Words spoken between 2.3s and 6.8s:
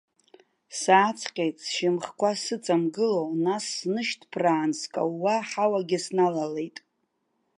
сыҵамгыло, нас снышьҭԥраан, скаууа аҳауагьы сналалеит.